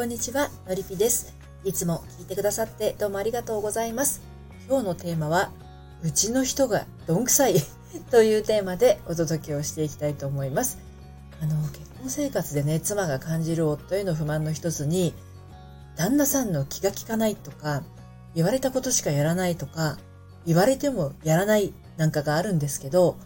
[0.00, 1.34] こんにちは、のりぴです。
[1.62, 4.22] いつも聞いてくださってどうもありがとうございます。
[4.66, 5.52] 今日のテーマは、
[6.02, 7.56] うちの人がどんくさい
[8.10, 10.78] というテーマでお届けをしていきたいと思います。
[11.42, 15.12] あの、結婚生活でね、妻が感じる夫への不満の一つに、
[15.96, 17.82] 旦那さんの気が利かないとか、
[18.34, 19.98] 言われたことしかやらないとか、
[20.46, 23.18] 言われてもやらないなんかがあるんですけど、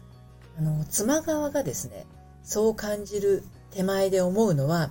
[0.58, 2.04] あの、妻側がですね、
[2.42, 4.90] そう感じる手前で思うのは、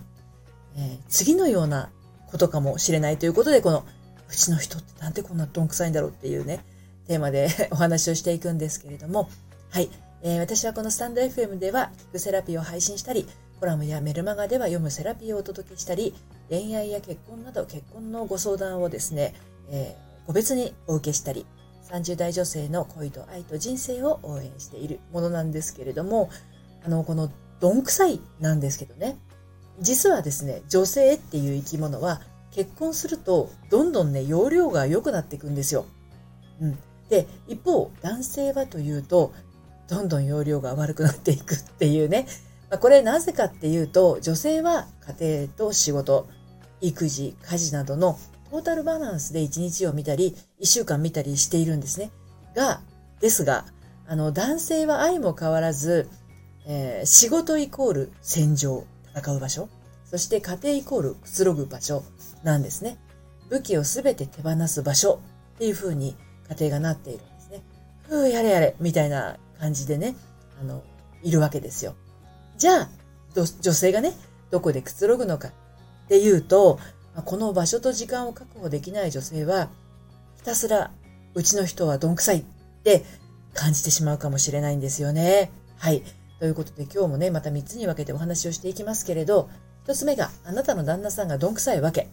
[0.76, 1.90] えー、次のような
[2.28, 3.86] ことかもしれないということで、この、
[4.30, 6.64] うちの人ってなんでこんなどんくさいんだろうっていうね、
[7.08, 9.30] テーマで お話をしていくんですけれども、
[9.70, 9.90] はい。
[10.24, 13.28] えー、私はこのスタンド FM では、聞くセラピーを配信したり、
[13.60, 16.14] コラムやメルマガでは読むセラピーをお届けしたり、
[16.50, 19.34] 恋愛や結婚など結婚のご相談をですね、
[19.70, 21.46] えー、個別にお受けしたり、
[21.92, 26.30] 30代女性の恋と愛と人生を応援しているものなんですけれども、
[26.86, 29.18] あの、このどんくさいなんですけどね、
[29.80, 35.86] 実はですね、女性っていう生き物は結婚するとどんどんね、容量が良くなっていくんですよ。
[36.62, 36.78] うん。
[37.10, 39.34] で、一方、男性はというと、
[39.88, 42.28] どんどん容量が悪くなっていくっていうね。
[42.70, 44.88] まあ、これなぜかっていうと、女性は
[45.20, 46.28] 家庭と仕事、
[46.82, 48.18] 育児、家事などの
[48.50, 52.12] トータルバランスで一日を見たり、一週間見たりしているんですね。
[52.56, 52.82] が、
[53.20, 53.66] ですが、
[54.08, 56.10] あの、男性は愛も変わらず、
[56.66, 58.86] えー、仕事イコール戦場。
[59.16, 59.70] 戦う場所、
[60.06, 62.04] そして家庭イコールくつろぐ場所
[62.44, 62.98] なんですね。
[63.50, 65.20] 武器をすべて手放す場所
[65.56, 66.16] っていう風に
[66.50, 67.62] 家庭がなっているんですね。
[68.08, 70.16] ふう、やれやれ、みたいな感じでね、
[70.62, 70.84] あの、
[71.22, 71.96] いるわけですよ。
[72.58, 72.90] じゃあ、
[73.36, 74.14] 女性がね、
[74.52, 75.52] どこでくつろぐのかっ
[76.08, 76.80] ていうと、
[77.26, 79.70] この場所と時間を確保できない女性は、
[80.38, 80.92] ひたすら、
[81.34, 82.44] うちの人はどんくさいっ
[82.84, 83.04] て
[83.54, 85.52] 感じてしまうかもしれないんですよね。
[85.78, 86.04] はい。
[86.44, 89.50] ということで今日もね、また3つに分けてお話をしていきますけれど、
[89.88, 92.10] 1つ目があなたの旦那さんがどんくさいわけ。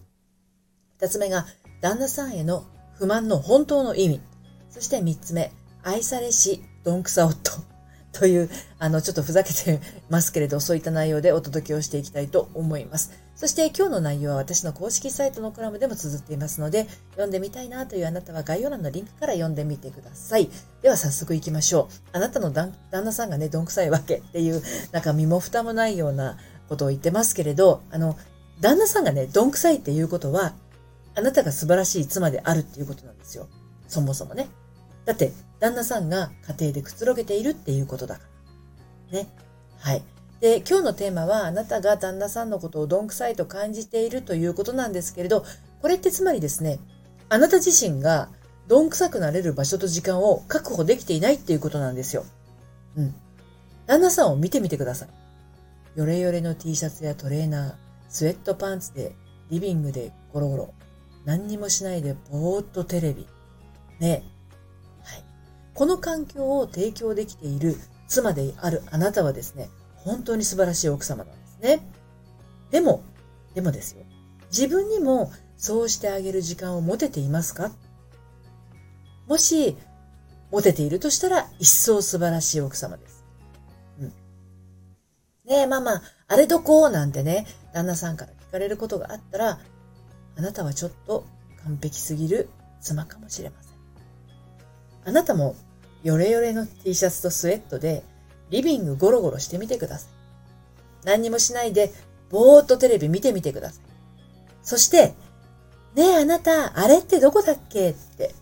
[1.00, 1.46] 2つ目が
[1.80, 4.20] 旦那さんへの不満の本当の意味。
[4.68, 5.50] そして3つ目、
[5.82, 7.50] 愛されしどんくさ夫。
[8.16, 13.10] という、あの、ちょっとふざけてますけれど、そういった内容でお届けをしていきたいと思います。
[13.40, 20.50] そして今日の内容は私の公式サイトのコラムでも綴っていますので、読んでみたいなというあなたは概要欄のリンクから読んでみてください。
[20.82, 21.94] では早速行きましょう。
[22.12, 24.62] あなたの旦那さんがね、どんくさいわけっていう、
[24.92, 26.36] なんか身も蓋もないような
[26.68, 28.18] ことを言ってますけれど、あの、
[28.60, 30.52] 旦那さんがね、どんくさいっていうことは、
[31.14, 33.48] あなたが素晴らしい妻であるっていうことなんですよ。
[33.88, 34.50] そもそもね。
[35.06, 38.20] だって、旦那さんが家庭でくつろげているっていうことだか
[39.12, 39.18] ら。
[39.18, 39.28] ね。
[39.78, 40.02] はい。
[40.40, 45.44] で、今日のテーマは、あなたが旦那さんのことをどんくさいと感じているということなんですけれど、
[45.82, 46.78] これってつまりですね、
[47.28, 48.28] あなた自身が
[48.68, 52.24] どんくさくなれる場所と時間を確保できていないっていうことなんですよ。
[52.96, 53.14] うん。
[53.86, 55.08] 旦那さんを見てみてください。
[55.96, 57.74] ヨレヨレの T シャツやトレーナー、
[58.08, 59.14] スウェットパンツで、
[59.50, 60.74] リビングでゴロゴロ、
[61.24, 63.26] 何にもしないでぼーっとテレビ。
[63.98, 64.22] ね
[65.02, 65.24] はい
[65.74, 67.76] この環境を提供できている
[68.08, 69.68] 妻であるあなたはですね、
[70.04, 71.80] 本当に素晴らしい奥様なんですね。
[72.70, 73.02] でも、
[73.54, 74.04] でもですよ。
[74.50, 77.72] 自分にもそうしてあげる時間を持てていますか？
[79.26, 79.76] もし、
[80.50, 83.24] 持てているとしたら、一層素晴らしい奥様です。
[84.00, 84.08] うん。
[84.08, 84.14] ね
[85.50, 86.90] え、ママ、あれどこ？
[86.90, 89.60] なんてね、旦那さんから聞かれることがあったら、
[90.36, 91.26] あなたはちょっと
[91.64, 92.48] 完璧すぎる
[92.80, 93.72] 妻かもしれません。
[95.04, 95.54] あなたも
[96.02, 98.02] ヨレヨレの T シャツとスウェットで
[98.50, 100.10] リビングゴロゴロしてみてください。
[101.04, 101.92] 何にもしないで
[102.28, 103.84] ぼーっとテレビ見てみてください。
[104.62, 105.14] そして、
[105.94, 108.34] ねえあなた、あれってどこだっけって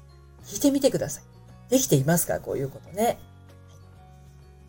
[0.45, 1.23] 聞いてみてください。
[1.71, 2.41] できていますか？
[2.41, 3.19] こういうことね。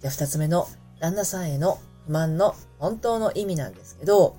[0.01, 0.67] じゃあ二つ目の
[0.99, 4.37] 旦那さんへの不満の本当の意味なんですけど、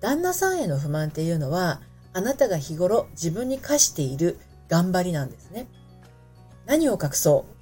[0.00, 1.80] 旦那さんへの不満っていうのは、
[2.12, 4.38] あなたが日頃自分に課している
[4.68, 5.66] 頑張りなんですね。
[6.66, 7.52] 何を隠そう？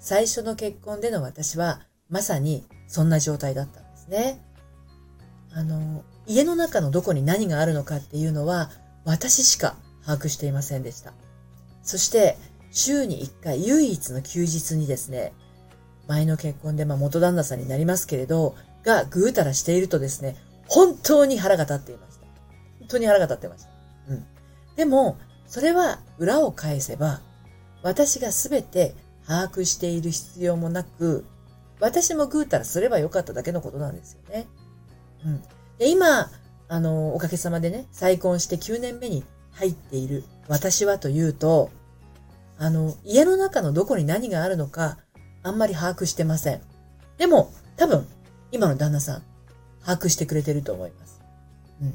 [0.00, 1.80] 最初の結婚での私は、
[2.12, 4.38] まさにそんな状態だったんですね。
[5.54, 8.70] あの、家の中のどこに何があるのかっていうのは、
[9.04, 11.14] 私しか把握していませんでした。
[11.82, 12.36] そして、
[12.70, 15.32] 週に1回唯一の休日にですね、
[16.06, 20.36] 前の結婚で、まあ元旦那さんになりますけれど、がぐうたらしているとですね、
[20.68, 22.26] 本当に腹が立っていました。
[22.78, 23.70] 本当に腹が立ってました。
[24.08, 24.26] うん。
[24.76, 25.16] でも、
[25.46, 27.20] それは裏を返せば、
[27.82, 28.94] 私がすべて
[29.26, 31.24] 把握している必要もなく、
[31.82, 34.46] 私もぐうたらすればよかっただけのことなんですよね。
[35.24, 35.42] うん。
[35.78, 36.30] で、今、
[36.68, 41.70] あの、おかげさまでね、再婚して9年目に入っている私はというと、
[42.56, 44.98] あの、家の中のどこに何があるのか、
[45.42, 46.60] あんまり把握してません。
[47.18, 48.06] でも、多分、
[48.52, 49.22] 今の旦那さん、
[49.84, 51.20] 把握してくれてると思います。
[51.82, 51.94] うん。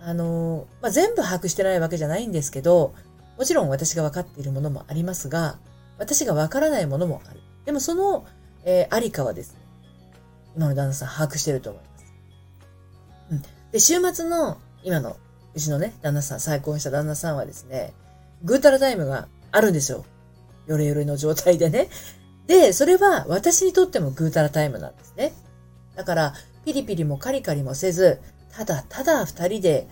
[0.00, 2.94] あの、まあ、全部把握してないわけじゃないんですけど、
[3.36, 5.58] もちろん私が分かっているものもありますが、
[5.98, 7.40] 私が分からないものもある。
[7.64, 8.26] でもその、
[8.66, 9.60] えー、ありかはですね、
[10.56, 12.04] 今の旦那さん把握してると思います。
[13.30, 13.42] うん。
[13.70, 15.16] で、週末の今の
[15.54, 17.94] うちのね、旦那さん、再婚した旦那さんはですね、
[18.42, 20.04] ぐうたらタイムがあるんですよ。
[20.66, 21.88] ヨレヨレの状態でね。
[22.48, 25.32] で、それは私にとってもぐうたらタイムなんですね。
[25.94, 26.34] だから、
[26.64, 28.20] ピリピリもカリカリもせず、
[28.50, 29.88] ただただ二人で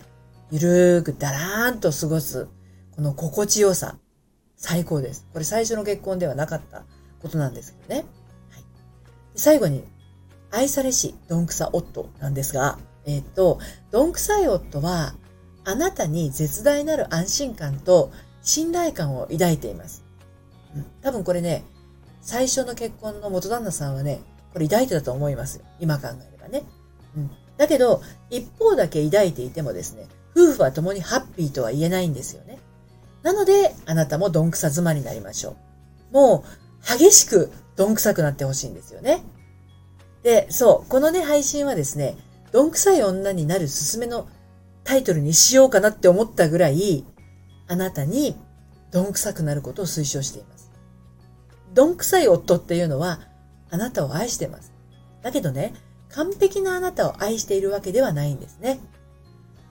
[0.51, 2.47] ゆるーくだらーんと過ごす、
[2.95, 3.97] この心地よさ、
[4.57, 5.25] 最高です。
[5.31, 6.83] これ最初の結婚ではなかった
[7.21, 8.05] ことなんですけどね。
[9.35, 9.83] 最後に、
[10.51, 13.59] 愛されし、どんくさ夫なんですが、えっ、ー、と、
[13.91, 15.15] どんくさい夫は、
[15.63, 18.11] あなたに絶大なる安心感と
[18.41, 20.03] 信頼感を抱いています。
[20.75, 21.63] うん、多分これね、
[22.21, 24.21] 最初の結婚の元旦那さんはね、
[24.53, 25.61] これ抱いてたと思います。
[25.79, 26.63] 今考えればね。
[27.17, 27.31] うん。
[27.57, 32.59] だけど、一方だけ抱いていてもですね、夫婦は共にハッピーとは言えないんですよね。
[33.23, 35.55] なので、あなたもどんくさ妻になりましょ
[36.11, 36.13] う。
[36.13, 39.23] もう、激しくどんくさくなってほしいんですよね。
[40.23, 42.17] で、そう、このね、配信はですね、
[42.51, 44.27] どんくさい女になるすすめの
[44.83, 47.05] タイトルにしようかなって思ったぐらい、
[47.67, 48.35] あなたに
[48.91, 50.71] どんくさくなることを推奨しています。
[51.73, 53.19] どんくさい夫っていうのは、
[53.69, 54.71] あなたを愛してます。
[55.21, 55.73] だけどね、
[56.09, 58.79] 完璧なあなたを愛しているわけではないんですね。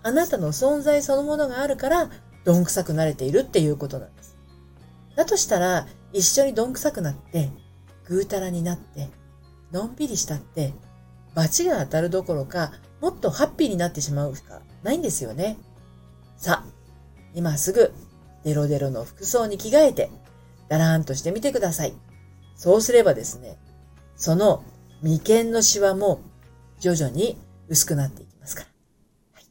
[0.02, 2.10] あなたの存在そのものがあるから、
[2.44, 4.36] どんくさくなれているっていうことなんです。
[5.16, 7.50] だとしたら、一緒にどんくさくなって、
[8.06, 9.08] ぐうたらになって、
[9.72, 10.72] のんびりしたって、
[11.34, 15.58] 罰が当たるどころか、もっとハッピーになってしまうしかないんですよね。
[16.36, 16.72] さあ、
[17.34, 17.92] 今すぐ、
[18.44, 20.10] デロデロの服装に着替えて、
[20.68, 21.94] だらーんとしてみてください。
[22.56, 23.58] そうすればですね、
[24.16, 24.62] その
[25.02, 26.20] 眉間のシワも
[26.78, 28.68] 徐々に薄くなっていきますから。
[29.32, 29.44] はい。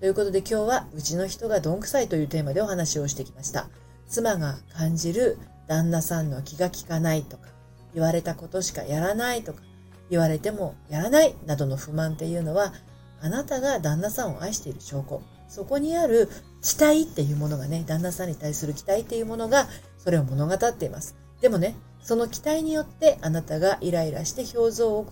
[0.00, 3.68] ということで今日はうちの人がどんくさいというテーマでお話をしてきました。
[4.08, 7.48] 妻が感じる旦那さんの気が利かないとか、
[7.94, 9.62] 言われたことしかやらないとか、
[10.10, 12.72] 言われてもやらないなどの不満っていうのは、
[13.20, 15.22] あなたが旦那さんを愛している証拠。
[15.48, 16.28] そこにある
[16.62, 19.66] 期待っていうものがね、旦那さんに対する期待っていうものが、
[19.98, 21.16] それを物語っています。
[21.40, 25.06] でもね、その期待によってあなたがイライラして表情を、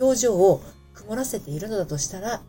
[0.00, 0.62] 表情を
[0.94, 2.42] 曇らせているのだとしたら、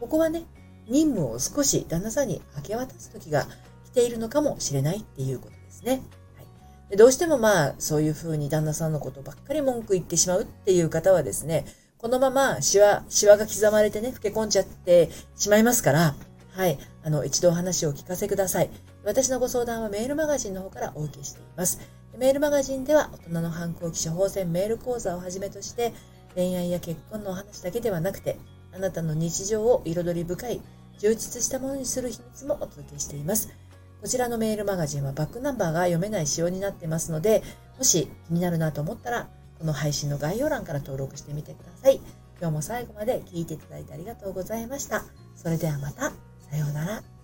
[0.00, 0.44] ここはね、
[0.88, 3.46] 任務を少し旦那さんに明け渡す時が
[3.84, 6.02] 来ているのかもしれないっていうことですね。
[6.90, 11.66] でどうしてもまあ、そういうふうに旦那さんのことばっかり文句言ってしまうっていう方はですね、
[11.98, 16.14] このままシワ、シワが刻まれてね、老け込んじゃってしまいますから、
[16.52, 18.70] はい、あの、一度お話をお聞かせください。
[19.04, 21.78] 私のご相談はメールマガジンの方からお受けしています。
[22.18, 25.92] メールマガジンでは大人の反抗期処方箋メール講座をはじめとして
[26.34, 28.38] 恋愛や結婚のお話だけではなくて
[28.74, 30.60] あなたの日常を彩り深い
[30.98, 33.50] 充実したものにする秘密もお届けしています。
[34.00, 37.42] こちらのメールマガジンはバックナンバーが読めない仕様になってますので、
[37.78, 39.28] もし気になるなと思ったら、
[39.58, 42.00] この配信の概要欄から登録してみてください。
[42.40, 45.04] 今日も最後まで聞いていただいてありがとうございました。
[45.34, 46.12] それではまた。
[46.50, 47.17] さようなら。